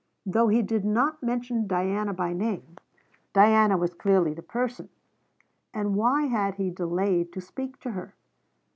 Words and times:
Though 0.25 0.47
he 0.47 0.63
did 0.63 0.83
not 0.83 1.21
mention 1.21 1.67
Diana 1.67 2.11
by 2.11 2.33
name, 2.33 2.77
Diana 3.33 3.77
was 3.77 3.93
clearly 3.93 4.33
the 4.33 4.41
person. 4.41 4.89
And 5.75 5.93
why 5.95 6.23
had 6.23 6.55
he 6.55 6.71
delayed 6.71 7.31
to 7.33 7.39
speak 7.39 7.79
to 7.81 7.91
her? 7.91 8.15